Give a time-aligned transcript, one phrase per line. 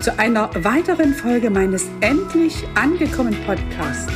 [0.00, 4.12] zu einer weiteren Folge meines Endlich angekommen Podcasts.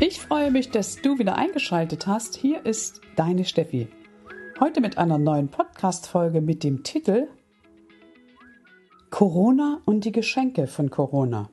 [0.00, 2.36] Ich freue mich, dass du wieder eingeschaltet hast.
[2.36, 3.88] Hier ist deine Steffi.
[4.60, 7.26] Heute mit einer neuen Podcast-Folge mit dem Titel
[9.10, 11.50] Corona und die Geschenke von Corona.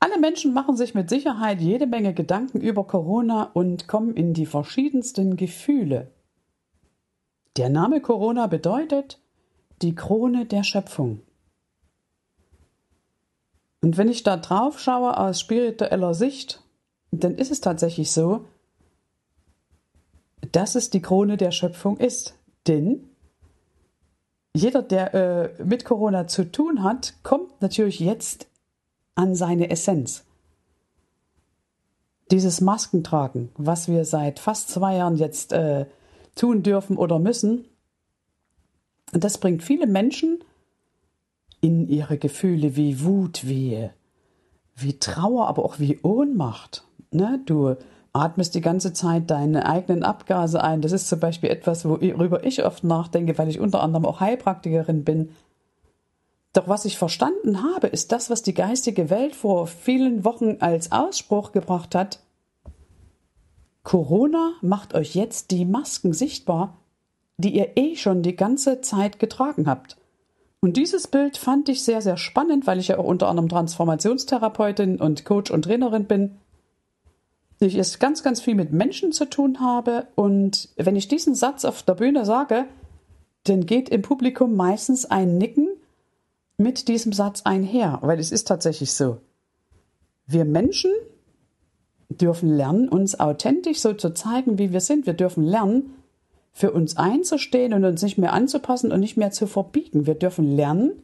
[0.00, 4.46] Alle Menschen machen sich mit Sicherheit jede Menge Gedanken über Corona und kommen in die
[4.46, 6.12] verschiedensten Gefühle.
[7.56, 9.18] Der Name Corona bedeutet
[9.82, 11.22] die Krone der Schöpfung.
[13.80, 16.62] Und wenn ich da drauf schaue aus spiritueller Sicht,
[17.10, 18.44] dann ist es tatsächlich so,
[20.52, 22.34] dass es die Krone der Schöpfung ist.
[22.66, 23.08] Denn
[24.54, 28.48] jeder, der äh, mit Corona zu tun hat, kommt natürlich jetzt
[29.18, 30.24] an seine Essenz.
[32.30, 35.86] Dieses Maskentragen, was wir seit fast zwei Jahren jetzt äh,
[36.36, 37.64] tun dürfen oder müssen,
[39.12, 40.38] das bringt viele Menschen
[41.60, 43.90] in ihre Gefühle wie Wut, wie,
[44.76, 46.84] wie Trauer, aber auch wie Ohnmacht.
[47.10, 47.40] Ne?
[47.44, 47.74] Du
[48.12, 50.80] atmest die ganze Zeit deine eigenen Abgase ein.
[50.80, 55.02] Das ist zum Beispiel etwas, worüber ich oft nachdenke, weil ich unter anderem auch Heilpraktikerin
[55.02, 55.30] bin.
[56.58, 60.90] Doch was ich verstanden habe, ist das, was die geistige Welt vor vielen Wochen als
[60.90, 62.18] Ausspruch gebracht hat.
[63.84, 66.76] Corona macht euch jetzt die Masken sichtbar,
[67.36, 69.98] die ihr eh schon die ganze Zeit getragen habt.
[70.58, 75.00] Und dieses Bild fand ich sehr, sehr spannend, weil ich ja auch unter anderem Transformationstherapeutin
[75.00, 76.38] und Coach und Trainerin bin.
[77.60, 81.64] Ich es ganz, ganz viel mit Menschen zu tun habe und wenn ich diesen Satz
[81.64, 82.64] auf der Bühne sage,
[83.44, 85.67] dann geht im Publikum meistens ein Nicken
[86.58, 89.18] mit diesem Satz einher, weil es ist tatsächlich so.
[90.26, 90.90] Wir Menschen
[92.10, 95.06] dürfen lernen, uns authentisch so zu zeigen, wie wir sind.
[95.06, 95.94] Wir dürfen lernen,
[96.52, 100.06] für uns einzustehen und uns nicht mehr anzupassen und nicht mehr zu verbiegen.
[100.06, 101.02] Wir dürfen lernen,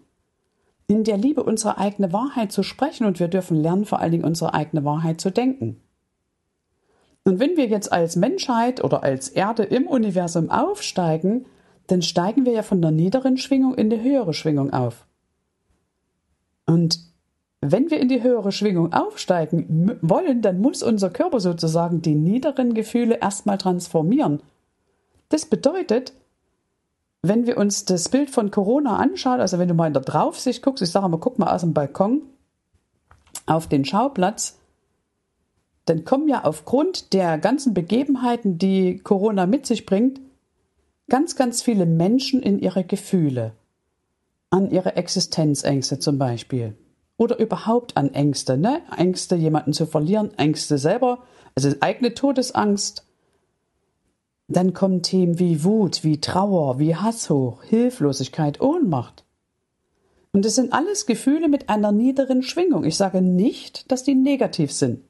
[0.88, 4.24] in der Liebe unsere eigene Wahrheit zu sprechen und wir dürfen lernen, vor allen Dingen
[4.24, 5.80] unsere eigene Wahrheit zu denken.
[7.22, 11.46] Und wenn wir jetzt als Menschheit oder als Erde im Universum aufsteigen,
[11.86, 15.06] dann steigen wir ja von der niederen Schwingung in die höhere Schwingung auf.
[16.66, 17.00] Und
[17.60, 22.74] wenn wir in die höhere Schwingung aufsteigen wollen, dann muss unser Körper sozusagen die niederen
[22.74, 24.40] Gefühle erstmal transformieren.
[25.28, 26.12] Das bedeutet,
[27.22, 30.62] wenn wir uns das Bild von Corona anschauen, also wenn du mal in der Draufsicht
[30.62, 32.22] guckst, ich sage mal, guck mal aus dem Balkon
[33.46, 34.58] auf den Schauplatz,
[35.86, 40.20] dann kommen ja aufgrund der ganzen Begebenheiten, die Corona mit sich bringt,
[41.08, 43.52] ganz, ganz viele Menschen in ihre Gefühle
[44.50, 46.76] an ihre Existenzängste zum Beispiel.
[47.16, 48.82] Oder überhaupt an Ängste, ne?
[48.96, 51.24] Ängste, jemanden zu verlieren, Ängste selber,
[51.54, 53.06] also eigene Todesangst.
[54.48, 59.24] Dann kommen Themen wie Wut, wie Trauer, wie Hass hoch, Hilflosigkeit, Ohnmacht.
[60.32, 62.84] Und es sind alles Gefühle mit einer niederen Schwingung.
[62.84, 65.00] Ich sage nicht, dass die negativ sind.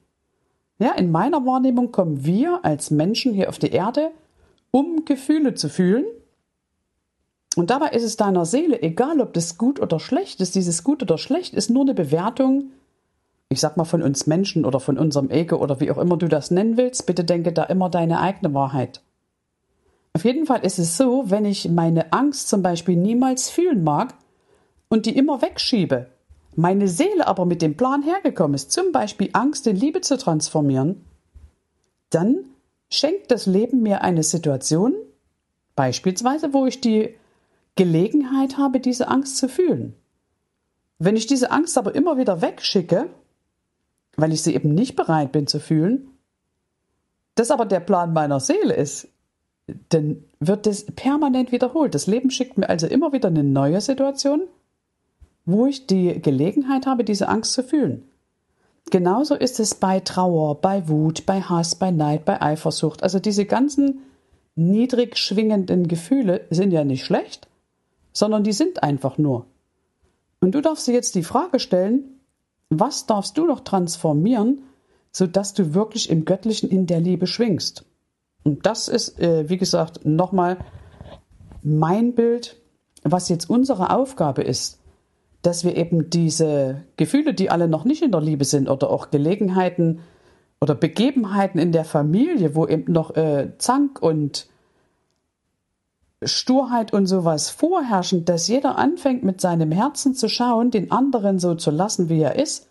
[0.77, 4.11] Ja, in meiner Wahrnehmung kommen wir als Menschen hier auf die Erde,
[4.71, 6.05] um Gefühle zu fühlen
[7.55, 10.55] und dabei ist es deiner Seele egal, ob das gut oder schlecht ist.
[10.55, 12.71] Dieses gut oder schlecht ist nur eine Bewertung,
[13.49, 16.27] ich sag mal von uns Menschen oder von unserem Ego oder wie auch immer du
[16.27, 17.05] das nennen willst.
[17.05, 19.01] Bitte denke da immer deine eigene Wahrheit.
[20.13, 24.13] Auf jeden Fall ist es so, wenn ich meine Angst zum Beispiel niemals fühlen mag
[24.89, 26.07] und die immer wegschiebe,
[26.55, 31.03] meine Seele aber mit dem Plan hergekommen ist, zum Beispiel Angst in Liebe zu transformieren,
[32.09, 32.45] dann
[32.89, 34.93] schenkt das Leben mir eine Situation,
[35.75, 37.13] beispielsweise, wo ich die
[37.75, 39.95] Gelegenheit habe, diese Angst zu fühlen.
[40.97, 43.09] Wenn ich diese Angst aber immer wieder wegschicke,
[44.15, 46.07] weil ich sie eben nicht bereit bin zu fühlen,
[47.35, 49.09] das aber der Plan meiner Seele ist,
[49.89, 51.95] dann wird das permanent wiederholt.
[51.95, 54.43] Das Leben schickt mir also immer wieder eine neue Situation,
[55.45, 58.07] wo ich die Gelegenheit habe, diese Angst zu fühlen.
[58.91, 63.01] Genauso ist es bei Trauer, bei Wut, bei Hass, bei Neid, bei Eifersucht.
[63.03, 64.03] Also diese ganzen
[64.55, 67.47] niedrig schwingenden Gefühle sind ja nicht schlecht,
[68.15, 69.45] sondern die sind einfach nur.
[70.39, 72.21] Und du darfst dir jetzt die Frage stellen,
[72.69, 74.63] was darfst du noch transformieren,
[75.11, 77.85] sodass du wirklich im Göttlichen in der Liebe schwingst?
[78.43, 80.57] Und das ist, äh, wie gesagt, nochmal
[81.61, 82.57] mein Bild,
[83.03, 84.79] was jetzt unsere Aufgabe ist,
[85.41, 89.11] dass wir eben diese Gefühle, die alle noch nicht in der Liebe sind oder auch
[89.11, 89.99] Gelegenheiten
[90.61, 94.47] oder Begebenheiten in der Familie, wo eben noch äh, Zank und
[96.23, 101.55] Sturheit und sowas vorherrschen, dass jeder anfängt mit seinem Herzen zu schauen, den anderen so
[101.55, 102.67] zu lassen, wie er ist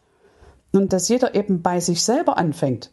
[0.73, 2.91] und dass jeder eben bei sich selber anfängt.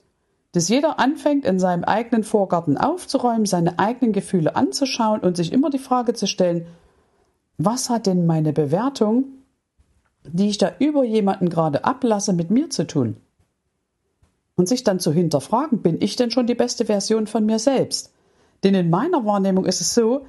[0.52, 5.70] Dass jeder anfängt, in seinem eigenen Vorgarten aufzuräumen, seine eigenen Gefühle anzuschauen und sich immer
[5.70, 6.68] die Frage zu stellen,
[7.58, 9.26] was hat denn meine Bewertung,
[10.24, 13.18] die ich da über jemanden gerade ablasse, mit mir zu tun?
[14.56, 18.14] Und sich dann zu hinterfragen, bin ich denn schon die beste Version von mir selbst?
[18.64, 20.26] Denn in meiner Wahrnehmung ist es so,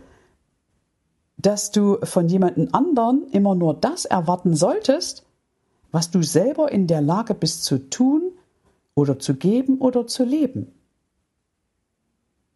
[1.43, 5.25] dass du von jemandem anderen immer nur das erwarten solltest,
[5.91, 8.23] was du selber in der Lage bist zu tun
[8.95, 10.73] oder zu geben oder zu leben.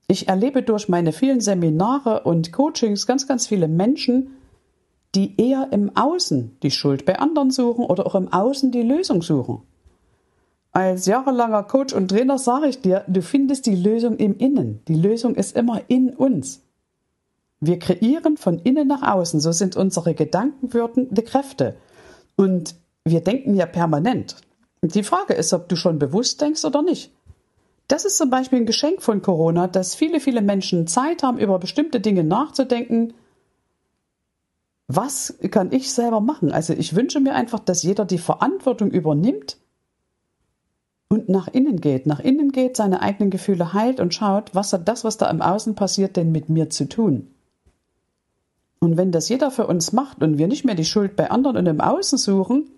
[0.08, 4.36] Ich erlebe durch meine vielen Seminare und Coachings ganz, ganz viele Menschen,
[5.14, 9.22] die eher im Außen die Schuld bei anderen suchen oder auch im Außen die Lösung
[9.22, 9.62] suchen.
[10.72, 14.82] Als jahrelanger Coach und Trainer sage ich dir, du findest die Lösung im Innen.
[14.88, 16.65] Die Lösung ist immer in uns.
[17.66, 21.76] Wir kreieren von innen nach außen, so sind unsere Gedanken wirkende Kräfte.
[22.36, 24.36] Und wir denken ja permanent.
[24.82, 27.12] Die Frage ist, ob du schon bewusst denkst oder nicht.
[27.88, 31.58] Das ist zum Beispiel ein Geschenk von Corona, dass viele, viele Menschen Zeit haben, über
[31.58, 33.14] bestimmte Dinge nachzudenken.
[34.86, 36.52] Was kann ich selber machen?
[36.52, 39.56] Also ich wünsche mir einfach, dass jeder die Verantwortung übernimmt
[41.08, 44.86] und nach innen geht, nach innen geht, seine eigenen Gefühle heilt und schaut, was hat
[44.86, 47.32] das, was da im Außen passiert, denn mit mir zu tun?
[48.86, 51.56] Und wenn das jeder für uns macht und wir nicht mehr die Schuld bei anderen
[51.56, 52.70] und im Außen suchen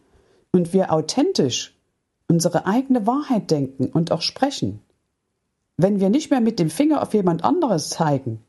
[0.53, 1.77] und wir authentisch
[2.29, 4.81] unsere eigene Wahrheit denken und auch sprechen,
[5.77, 8.41] wenn wir nicht mehr mit dem Finger auf jemand anderes zeigen,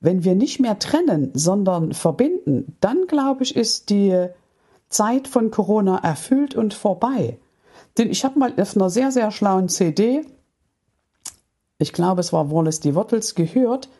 [0.00, 4.28] wenn wir nicht mehr trennen, sondern verbinden, dann glaube ich, ist die
[4.88, 7.36] Zeit von Corona erfüllt und vorbei.
[7.98, 10.24] Denn ich habe mal auf einer sehr, sehr schlauen CD,
[11.76, 12.94] ich glaube, es war Wallace D.
[12.94, 13.90] Wattles, gehört,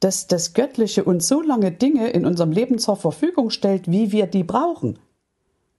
[0.00, 4.26] dass das Göttliche uns so lange Dinge in unserem Leben zur Verfügung stellt, wie wir
[4.26, 4.98] die brauchen.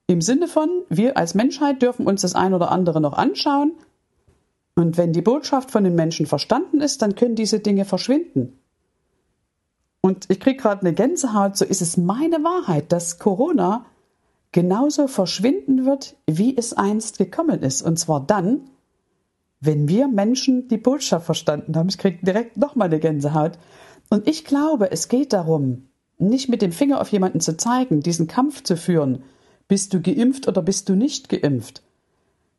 [0.08, 3.74] Im Sinne von, wir als Menschheit dürfen uns das ein oder andere noch anschauen,
[4.80, 8.58] und wenn die Botschaft von den Menschen verstanden ist, dann können diese Dinge verschwinden.
[10.00, 13.86] Und ich kriege gerade eine Gänsehaut, so ist es meine Wahrheit, dass Corona
[14.54, 17.82] genauso verschwinden wird, wie es einst gekommen ist.
[17.82, 18.70] Und zwar dann,
[19.60, 21.90] wenn wir Menschen die Botschaft verstanden haben.
[21.90, 23.60] Ich kriege direkt nochmal eine Gänsehaut.
[24.10, 28.28] Und ich glaube, es geht darum, nicht mit dem Finger auf jemanden zu zeigen, diesen
[28.28, 29.24] Kampf zu führen.
[29.68, 31.84] Bist du geimpft oder bist du nicht geimpft?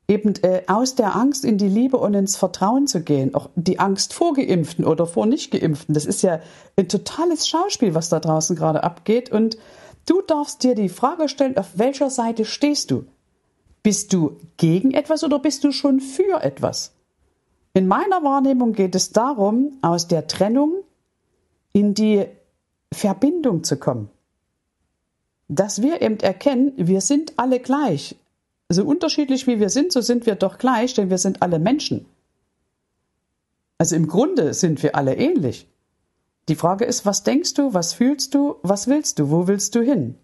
[0.09, 3.35] Eben äh, aus der Angst in die Liebe und ins Vertrauen zu gehen.
[3.35, 5.95] Auch die Angst vor Geimpften oder vor Nicht-Geimpften.
[5.95, 6.41] Das ist ja
[6.77, 9.31] ein totales Schauspiel, was da draußen gerade abgeht.
[9.31, 9.57] Und
[10.07, 13.05] du darfst dir die Frage stellen, auf welcher Seite stehst du?
[13.83, 16.93] Bist du gegen etwas oder bist du schon für etwas?
[17.73, 20.83] In meiner Wahrnehmung geht es darum, aus der Trennung
[21.73, 22.27] in die
[22.93, 24.11] Verbindung zu kommen.
[25.49, 28.17] Dass wir eben erkennen, wir sind alle gleich.
[28.69, 32.07] So unterschiedlich wie wir sind, so sind wir doch gleich, denn wir sind alle Menschen.
[33.79, 35.67] Also im Grunde sind wir alle ähnlich.
[36.49, 39.83] Die Frage ist, was denkst du, was fühlst du, was willst du, wo willst du
[39.83, 40.17] hin?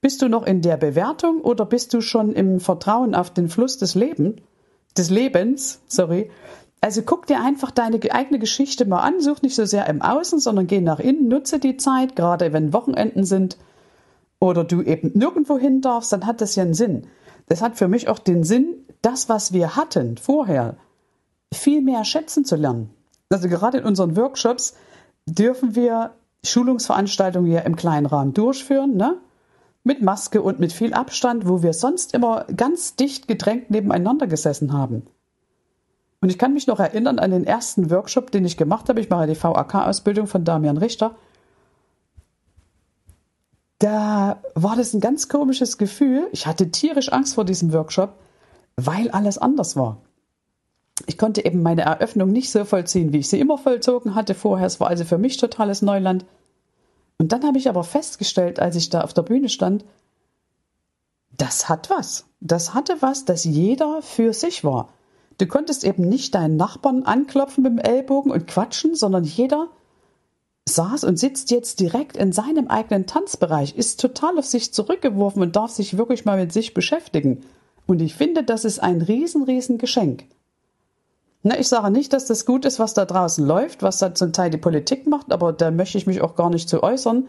[0.00, 3.78] Bist du noch in der Bewertung oder bist du schon im Vertrauen auf den Fluss
[3.78, 4.40] des Lebens,
[4.96, 6.30] des Lebens, sorry,
[6.82, 10.40] also guck dir einfach deine eigene Geschichte mal an, such nicht so sehr im Außen,
[10.40, 13.56] sondern geh nach innen, nutze die Zeit, gerade wenn Wochenenden sind
[14.40, 17.06] oder du eben nirgendwo hin darfst, dann hat das ja einen Sinn.
[17.46, 20.76] Das hat für mich auch den Sinn, das, was wir hatten vorher,
[21.54, 22.90] viel mehr schätzen zu lernen.
[23.30, 24.74] Also gerade in unseren Workshops
[25.26, 26.10] dürfen wir
[26.44, 29.18] Schulungsveranstaltungen ja im kleinen Rahmen durchführen, ne?
[29.84, 34.72] Mit Maske und mit viel Abstand, wo wir sonst immer ganz dicht gedrängt nebeneinander gesessen
[34.72, 35.06] haben.
[36.22, 39.00] Und ich kann mich noch erinnern an den ersten Workshop, den ich gemacht habe.
[39.00, 41.16] Ich mache die VAK-Ausbildung von Damian Richter.
[43.80, 46.28] Da war das ein ganz komisches Gefühl.
[46.30, 48.14] Ich hatte tierisch Angst vor diesem Workshop,
[48.76, 49.96] weil alles anders war.
[51.06, 54.68] Ich konnte eben meine Eröffnung nicht so vollziehen, wie ich sie immer vollzogen hatte vorher.
[54.68, 56.24] Es war also für mich totales Neuland.
[57.18, 59.84] Und dann habe ich aber festgestellt, als ich da auf der Bühne stand,
[61.36, 62.26] das hat was.
[62.38, 64.88] Das hatte was, dass jeder für sich war.
[65.42, 69.66] Du konntest eben nicht deinen Nachbarn anklopfen mit dem Ellbogen und quatschen, sondern jeder
[70.68, 75.56] saß und sitzt jetzt direkt in seinem eigenen Tanzbereich, ist total auf sich zurückgeworfen und
[75.56, 77.40] darf sich wirklich mal mit sich beschäftigen.
[77.88, 80.26] Und ich finde, das ist ein riesen, riesen Geschenk.
[81.42, 84.32] Na, ich sage nicht, dass das gut ist, was da draußen läuft, was da zum
[84.32, 87.26] Teil die Politik macht, aber da möchte ich mich auch gar nicht zu äußern.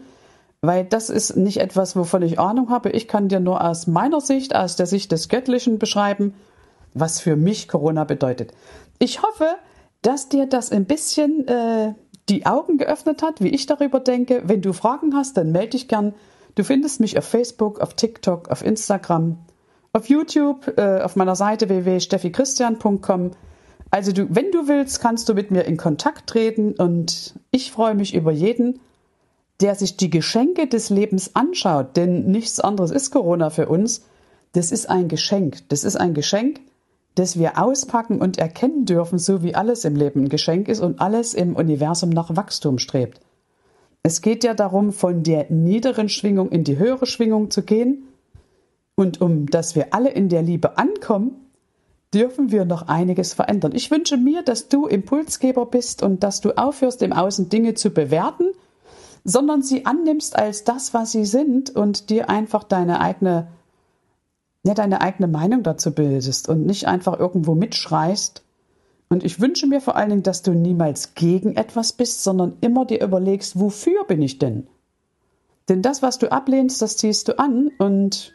[0.62, 2.90] weil das ist nicht etwas, wovon ich Ahnung habe.
[2.90, 6.32] Ich kann dir nur aus meiner Sicht, aus der Sicht des Göttlichen beschreiben,
[6.94, 8.52] was für mich Corona bedeutet.
[8.98, 9.56] Ich hoffe,
[10.02, 11.94] dass dir das ein bisschen äh,
[12.28, 14.42] die Augen geöffnet hat, wie ich darüber denke.
[14.46, 16.14] Wenn du Fragen hast, dann melde dich gern.
[16.54, 19.38] Du findest mich auf Facebook, auf TikTok, auf Instagram,
[19.92, 23.32] auf YouTube, äh, auf meiner Seite www.steffichristian.com.
[23.90, 27.94] Also du, wenn du willst, kannst du mit mir in Kontakt treten und ich freue
[27.94, 28.80] mich über jeden,
[29.60, 34.04] der sich die Geschenke des Lebens anschaut, denn nichts anderes ist Corona für uns.
[34.52, 35.68] Das ist ein Geschenk.
[35.68, 36.60] Das ist ein Geschenk,
[37.14, 41.00] das wir auspacken und erkennen dürfen, so wie alles im Leben ein Geschenk ist und
[41.00, 43.20] alles im Universum nach Wachstum strebt.
[44.02, 48.08] Es geht ja darum, von der niederen Schwingung in die höhere Schwingung zu gehen.
[48.96, 51.32] Und um dass wir alle in der Liebe ankommen,
[52.12, 53.72] dürfen wir noch einiges verändern.
[53.74, 57.90] Ich wünsche mir, dass du Impulsgeber bist und dass du aufhörst, im Außen Dinge zu
[57.90, 58.44] bewerten,
[59.24, 63.48] sondern sie annimmst als das, was sie sind und dir einfach deine eigene
[64.64, 68.42] ja, deine eigene Meinung dazu bildest und nicht einfach irgendwo mitschreist.
[69.10, 72.86] Und ich wünsche mir vor allen Dingen, dass du niemals gegen etwas bist, sondern immer
[72.86, 74.66] dir überlegst, wofür bin ich denn?
[75.68, 78.32] Denn das, was du ablehnst, das ziehst du an und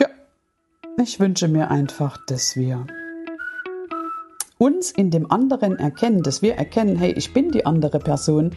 [0.00, 0.08] ja,
[1.00, 2.86] ich wünsche mir einfach, dass wir
[4.58, 8.50] uns in dem anderen erkennen, dass wir erkennen, hey, ich bin die andere Person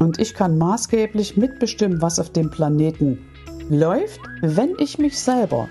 [0.00, 3.18] und ich kann maßgeblich mitbestimmen, was auf dem Planeten
[3.68, 5.68] läuft, wenn ich mich selber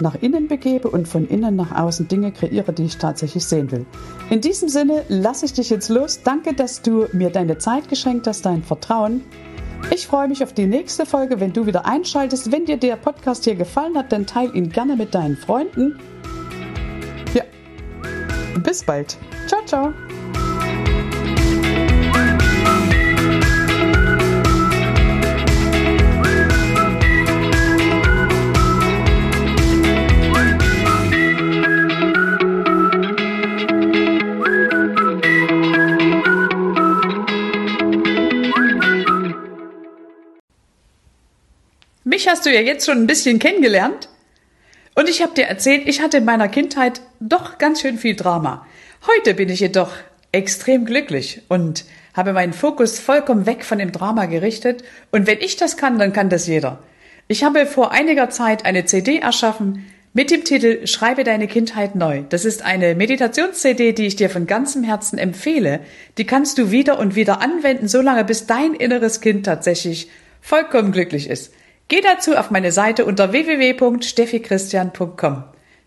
[0.00, 3.86] nach innen begebe und von innen nach außen Dinge kreiere, die ich tatsächlich sehen will.
[4.30, 6.20] In diesem Sinne lasse ich dich jetzt los.
[6.22, 9.22] Danke, dass du mir deine Zeit geschenkt hast, dein Vertrauen.
[9.90, 12.50] Ich freue mich auf die nächste Folge, wenn du wieder einschaltest.
[12.50, 15.98] Wenn dir der Podcast hier gefallen hat, dann teile ihn gerne mit deinen Freunden.
[17.34, 17.44] Ja,
[18.62, 19.16] bis bald.
[19.46, 19.92] Ciao, ciao.
[42.34, 44.08] Hast du ja jetzt schon ein bisschen kennengelernt.
[44.96, 48.66] Und ich habe dir erzählt, ich hatte in meiner Kindheit doch ganz schön viel Drama.
[49.06, 49.92] Heute bin ich jedoch
[50.32, 54.82] extrem glücklich und habe meinen Fokus vollkommen weg von dem Drama gerichtet.
[55.12, 56.82] Und wenn ich das kann, dann kann das jeder.
[57.28, 62.24] Ich habe vor einiger Zeit eine CD erschaffen mit dem Titel Schreibe deine Kindheit neu.
[62.30, 65.78] Das ist eine Meditations-CD, die ich dir von ganzem Herzen empfehle.
[66.18, 70.10] Die kannst du wieder und wieder anwenden, solange bis dein inneres Kind tatsächlich
[70.40, 71.52] vollkommen glücklich ist.
[71.88, 75.44] Geh dazu auf meine Seite unter www.steffichristian.com.